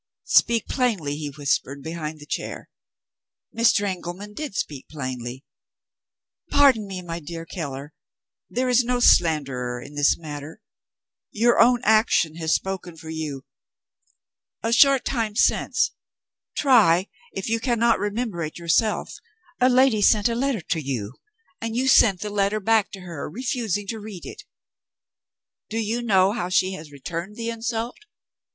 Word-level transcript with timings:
'Speak 0.23 0.67
plainly,' 0.67 1.15
he 1.15 1.29
whispered, 1.37 1.83
behind 1.83 2.19
the 2.19 2.25
chair. 2.25 2.71
Mr. 3.55 3.85
Engelman 3.87 4.33
did 4.33 4.55
speak 4.55 4.87
plainly. 4.89 5.45
'Pardon 6.49 6.87
me, 6.87 7.03
my 7.03 7.19
dear 7.19 7.45
Keller, 7.45 7.93
there 8.49 8.67
is 8.67 8.83
no 8.83 8.99
slanderer 8.99 9.79
in 9.79 9.93
this 9.93 10.17
matter. 10.17 10.59
Your 11.29 11.59
own 11.59 11.81
action 11.83 12.37
has 12.37 12.51
spoken 12.55 12.97
for 12.97 13.11
you. 13.11 13.45
A 14.63 14.73
short 14.73 15.05
time 15.05 15.35
since 15.35 15.91
try 16.57 17.07
if 17.33 17.47
you 17.47 17.59
cannot 17.59 17.99
remember 17.99 18.41
it 18.41 18.57
yourself 18.57 19.13
a 19.59 19.69
lady 19.69 20.01
sent 20.01 20.27
a 20.27 20.33
letter 20.33 20.61
to 20.61 20.81
you; 20.83 21.13
and 21.61 21.75
you 21.75 21.87
sent 21.87 22.21
the 22.21 22.31
letter 22.31 22.59
back 22.59 22.89
to 22.93 23.01
her, 23.01 23.29
refusing 23.29 23.85
to 23.89 23.99
read 23.99 24.25
it. 24.25 24.41
Do 25.69 25.77
you 25.77 26.01
know 26.01 26.31
how 26.31 26.49
she 26.49 26.71
has 26.73 26.91
returned 26.91 27.35
the 27.35 27.51
insult? 27.51 27.97